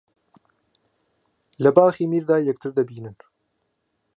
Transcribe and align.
لە 1.63 1.69
باخی 1.77 2.05
میردا 2.11 2.37
یەکتر 2.49 2.71
دەبینن 2.77 3.15